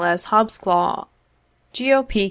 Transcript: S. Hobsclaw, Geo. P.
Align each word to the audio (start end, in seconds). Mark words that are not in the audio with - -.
S. 0.03 0.25
Hobsclaw, 0.25 1.05
Geo. 1.73 2.01
P. 2.01 2.19